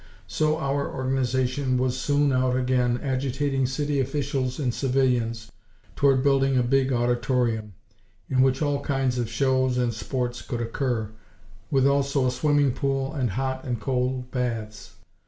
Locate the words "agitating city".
3.03-3.99